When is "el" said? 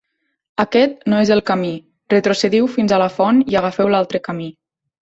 1.35-1.43